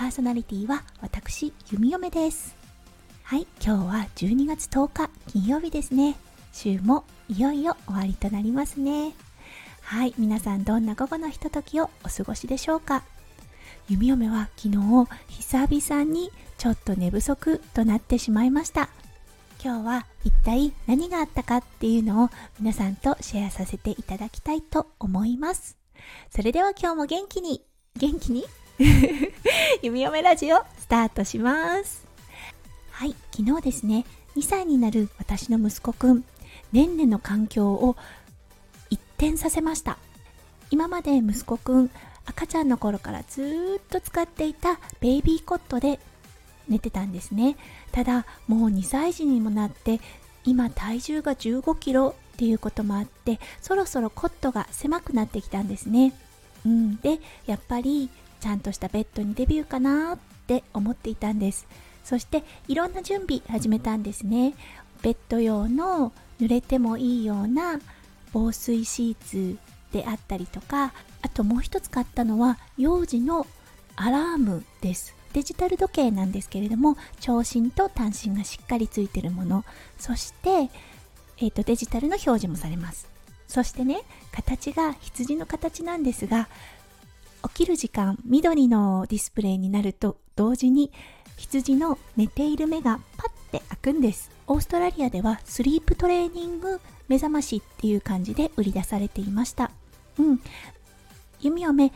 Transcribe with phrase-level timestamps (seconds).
[0.00, 2.56] パーソナリティは私弓嫁です。
[3.22, 6.16] はい今日は12月10日金曜日ですね。
[6.54, 9.12] 週もいよいよ終わりとなりますね。
[9.82, 13.02] はい皆さんどんな午後のひとときをお過ごしでしょうか。
[13.90, 14.78] 弓嫁は昨日
[15.28, 18.88] 久々にちょっと寝不足となってしまいました。
[19.62, 25.76] 今日は一体何があったかっていうのを皆さんとシェアさせていただきたいと思います。
[26.30, 27.62] それでは今日も元気に
[27.98, 28.46] 元気に
[29.82, 32.06] 弓嫁ラジオスタートします。
[32.90, 34.06] はい昨日ですね
[34.36, 36.24] 2歳になる私の息子くん
[36.72, 37.96] ねんねの環境を
[38.88, 39.98] 一転させました。
[40.70, 41.90] 今まで息子くん
[42.24, 46.00] 赤ちゃんの頃からずっと使っていたベイビーコットで
[46.68, 47.56] 寝てたんですね。
[47.92, 50.00] ただもう2歳児にもなって
[50.44, 56.14] 今体重が15キロっていうこともあってそろそろコットが狭くなってきたんですね。
[56.64, 58.08] うんでやっぱり
[58.40, 61.66] ちゃんとしたベッドにデビューかなって思っていたんです。
[62.02, 64.54] そしていろんな準備始めたんですね。
[65.02, 67.78] ベッド用の濡れてもいいような
[68.32, 69.58] 防水シーツ
[69.92, 73.46] であったりとかあともう一つ買ったのは幼児の
[73.96, 75.14] アラームです。
[75.32, 79.64] デジタル時計なんですけれども長針と短針がしっかりついてるもの。
[79.98, 80.70] そして、
[81.38, 83.08] えーと、デジタルの表示もされます。
[83.46, 84.02] そしてね
[84.32, 86.48] 形が羊の形なんですが
[87.44, 90.92] 起きる時間緑のディスプレイになると同時に
[91.36, 94.30] 羊の寝ている目がパッて開くんです。
[94.46, 99.70] オーストラリアではスリープトレーニング目覚ましっていう感じで売り出されていました。
[100.18, 100.40] うん。
[101.40, 101.92] 弓嫁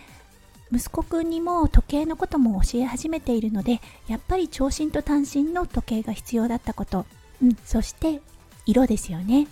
[0.73, 7.07] 息子くんにも時計のことも教え始めているのでやっぱり長身と短身の時計が必要だったこと、
[7.43, 8.21] うん、そして
[8.67, 9.47] 色ですよね。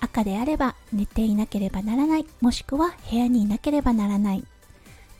[0.00, 2.26] 赤であれば寝ていなければならない。
[2.40, 4.44] もしくは部屋にいなければならない。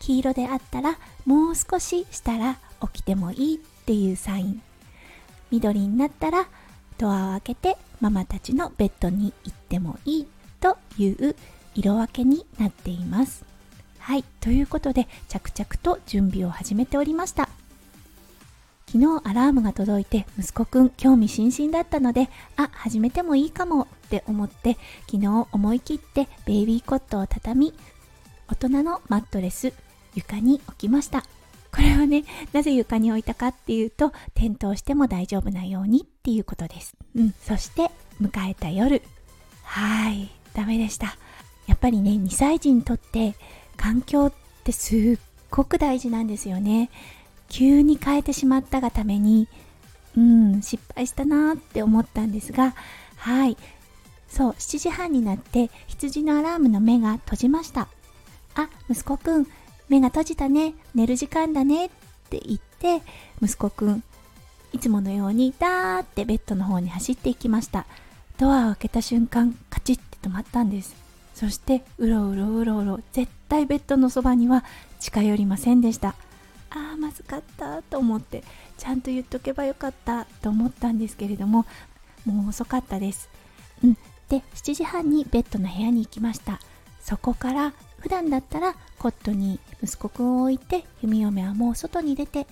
[0.03, 2.59] 黄色であったらもう少ししたら
[2.93, 4.63] 起きてもいいっていうサイン。
[5.53, 6.49] 緑になったら
[6.99, 10.27] ドアを開けてママたちのベッドに行ってもいい
[10.61, 11.37] という
[11.75, 13.45] 色分けになっています。
[13.99, 17.49] はいということで着々と準備を始めておりました。
[18.87, 24.77] 昨日アラームが届いて息子くん興味津々だったのであ始めてもいいかもって思って
[25.11, 27.75] 昨日思い切ってベイビーコットを畳み
[28.49, 29.73] 大人のマットレス
[30.15, 31.25] 床に置きました。
[31.75, 36.95] これはねなぜ床に置いたかっていうと転倒しても大丈夫なようにっていうことです。
[37.17, 37.35] うん。
[37.41, 37.91] そして
[38.21, 39.03] 迎えた夜。
[39.63, 40.29] はい。
[40.55, 41.17] ダメでした。
[41.67, 43.35] やっぱりね2歳児にとって
[43.77, 44.33] 環境っ
[44.65, 45.19] てすっ
[45.51, 46.91] ごく大事なんですよね。
[47.49, 49.49] 急に変えてしまったがために
[50.17, 52.75] うん失敗したなって思ったんですが
[53.17, 53.57] はい。
[54.29, 57.89] そう7時半になって羊のアラームの目が閉じました。
[58.55, 59.47] あ息子くん
[59.93, 60.73] 目が閉じたね。
[60.95, 61.87] 寝る時間だね。
[61.87, 61.89] っ
[62.31, 63.03] て言って
[63.43, 64.03] 息子くん
[64.73, 67.85] いつものようにダーってベッドの方に走っていきました。
[68.39, 70.97] ドアを開けた瞬間カチッて止まったんです。
[71.35, 74.65] そしてうろうろうろうろ絶対ベッドのそばには
[74.99, 76.15] 近寄りませんでした。
[76.71, 78.45] あーまずかったと思って
[78.79, 81.67] ちゃんと言っとけばよかったと思ったんですけれども
[82.25, 83.29] もう遅かったです。
[83.85, 83.99] うん。
[84.31, 86.61] で7時半にベッドの部屋に行きました。
[86.99, 92.49] そこから普段だったらコットに息子くんを置いて弓嫁はもう外に出て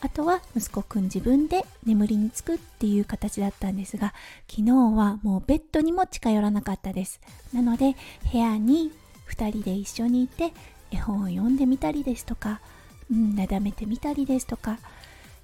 [0.00, 4.12] あとは息子くん自分で眠りにつくっていう形だったんですが
[4.50, 7.20] 昨日はもうベッドにも近寄らなかったです。
[7.54, 7.94] なので
[8.32, 8.90] 部屋に
[9.28, 10.52] 2人で一緒にいて
[10.90, 12.60] 絵本を読んでみたりですとか、
[13.08, 14.80] うん、なだめてみたりですとか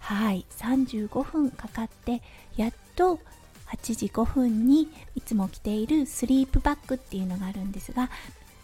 [0.01, 2.21] はい35分かかって
[2.57, 3.21] やっと
[3.69, 8.11] 8時5分にいつも着ているスリープバッグっていうのがあるんですが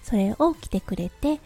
[0.04, 1.40] それを着てくれて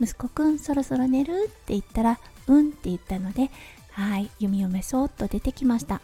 [0.00, 1.46] 息子くんそろそろ寝る？
[1.46, 3.50] って言ったらうんって言ったので
[3.90, 6.00] はい弓嫁そっと出てきました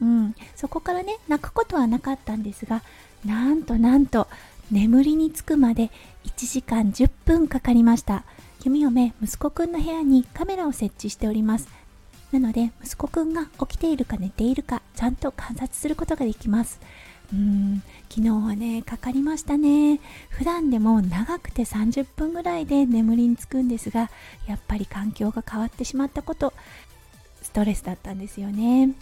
[0.00, 0.34] うん。
[0.54, 2.82] そこからね泣くことはなかったんですが
[3.24, 4.28] なんとなんと
[4.70, 5.90] 眠りにつくまで
[6.26, 8.24] 1時間10分かかりました。
[8.64, 11.68] 弓嫁息子くんの部屋にカメラを設置しております。
[12.32, 16.80] なので息子くんが起きているか寝ているかちゃんと観察することができます。
[17.32, 20.00] うん昨日はねかかりましたね。
[20.30, 24.10] 普段でも長くて30分ぐらいで眠りにつくんですが
[24.46, 26.54] やっぱり環境が変わってしまったこと
[27.42, 28.94] ストレスだったんですよね。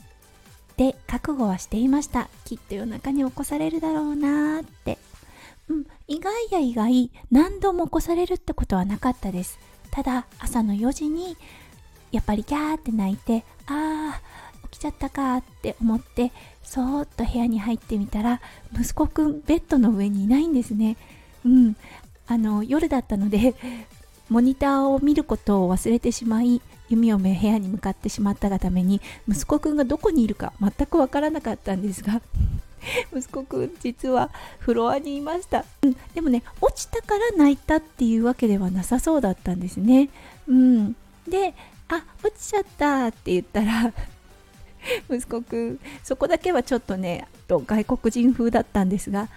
[0.77, 2.29] で覚悟はしていました。
[2.45, 4.99] きっと夜中に起こされるだろうなーって。
[5.69, 9.59] うん意外や意外何度も起こされるってことはなかったです。
[9.91, 11.37] ただ朝の4時に
[12.13, 14.46] やっぱりギャーって泣いてあー
[14.77, 16.33] 起きちゃったかって思って
[16.63, 18.43] そーっと部屋に入ってみたら
[18.79, 20.97] 息子くんベッドの上にいないんですね。
[21.45, 21.77] うん。
[22.27, 23.55] あの夜だったので
[24.29, 32.21] モニターを見ることを忘れてしまい弓嫁部屋に向かってしまったがために息子くんがどこにいるか全くわからなかったんですが
[33.17, 40.11] 息子くん実はフロアにいました、うん、でもね落ちたから泣いたっていうわけではなさそうだったんですね。
[40.49, 40.97] うん。
[41.29, 41.55] で
[41.89, 43.93] あ落ちちゃったって言ったら
[45.11, 45.81] 息子くん。
[46.03, 49.29] そこだけはちょっとねと外国人風だったんですが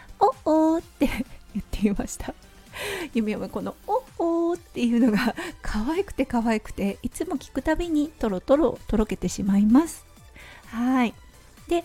[0.46, 1.08] おおって
[1.54, 2.34] 言っていました。
[3.14, 4.04] 夢はこの「お
[4.50, 10.06] お」っていうのが 可愛くて可愛くていつも聞くたびにトロトロとろけてしまいます。
[10.68, 11.14] はい。
[11.68, 11.84] で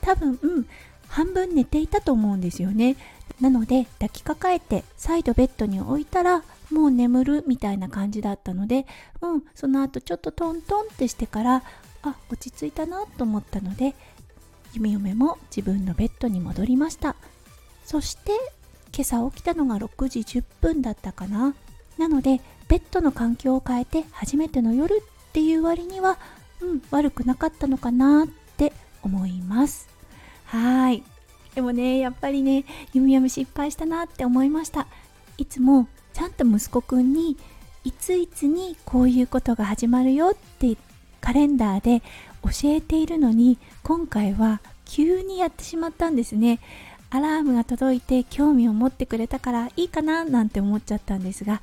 [0.00, 0.66] 多分、うん、
[1.08, 2.96] 半分寝ていたと思うんですよね。
[3.40, 8.86] なので抱きかかえて再度ベッドに置いたらもう眠るみたいな感じだったので、
[9.20, 11.62] うん、その後ちょっとトントンってしてから
[12.02, 13.94] あ落ち着いたなと思ったので
[14.74, 17.16] 弓嫁も自分のベッドに戻りました。
[17.84, 18.32] そして
[18.94, 21.54] 今朝起きたのが6時10分だったかな。
[21.96, 26.18] なのでベッドの環境を変えて初めての夜っていう割には
[26.60, 28.72] うん悪くなかったのかなって
[29.02, 29.88] 思います。
[30.44, 31.02] はい。
[31.54, 34.86] でもねやっぱりね弓嫁失敗したなって思いました。
[35.38, 37.36] いつもちゃんと息子くんに
[37.84, 40.76] いついつにこういうことが始まるよって
[41.28, 42.02] カレンダーで
[42.42, 46.58] 教えているのに今回は急にやってしまったんですね。
[47.10, 51.60] アラームが届いて興味を持ってくれたからいいかななんて思っちゃったんですが。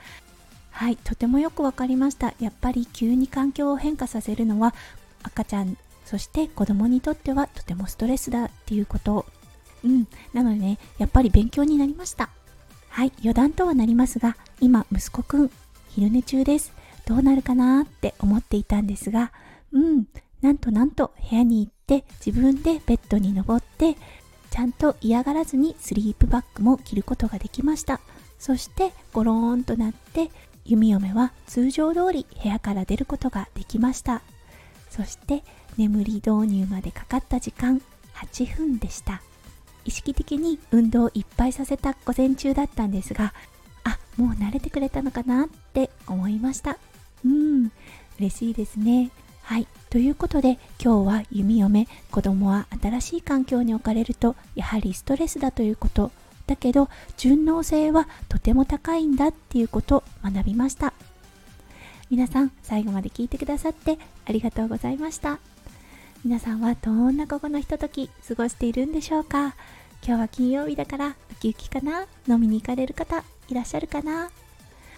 [0.70, 2.36] はいとてもよくわかりました。
[2.40, 4.76] やっぱり急に環境を変化させるのは
[5.24, 9.26] 赤ちゃんそして子供にとってはとてもストレスだっていうこと。
[9.84, 12.30] うんなのでねやっぱり勉強になりました。
[12.90, 15.52] はい余談とはなりますが今息子くん
[15.90, 16.72] 昼寝中です。
[17.06, 19.32] どうなるかなって思っていたんですが
[19.72, 20.06] うん
[20.42, 23.96] なんとなんと部屋に行って自分でベッドに登って
[24.52, 28.00] ちゃんと嫌がらずにスリープバッグも着ることができました。
[28.40, 30.30] そしてゴローンとなって
[30.64, 34.22] 弓嫁は通常通り部屋から出ることができました。
[34.90, 35.44] そして
[35.78, 37.82] 眠り導入までかかった時間
[38.14, 39.22] 8分でした。
[39.84, 43.34] 意識的に運動をいっぱいさせた午前中だったんですが
[43.84, 46.78] あもう慣れてくれたのかなって思いました。
[47.24, 47.72] うん
[48.20, 49.12] 嬉しいですね
[49.44, 49.68] はい。
[49.92, 56.12] ということで、今日は弓嫁、子供は新しい環境に置かれると、やはりストレスだということ。
[56.48, 60.94] だけど、順応性はとても高いんだっていうことを学びました。
[62.10, 65.38] 皆さん、最後まで聞いてくださってありがとうございました。
[66.24, 69.56] 皆さんはどんな午後のひととき過ごしているんでしょうか
[70.04, 72.08] 今日は金曜日だからウキウキかな？
[72.28, 74.32] 飲みに行かれる方いらっしゃるかな？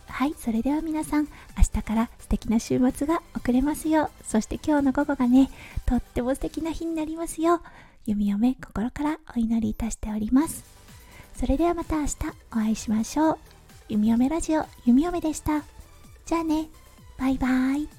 [0.08, 1.26] はいそれでは皆さん
[1.58, 4.26] 明日から素敵な週末が送れますよう。
[4.26, 5.50] そして今日の午後がね
[5.86, 7.62] とっても素敵な日になりますよう。
[8.06, 10.64] 弓嫁心からお祈りいたしております。
[11.36, 12.16] それではまた明日
[12.52, 13.38] お会いしましょう。
[13.90, 15.64] 弓嫁ラジオ弓嫁でした。
[16.26, 16.68] じゃあね。
[17.18, 17.97] バイバイ。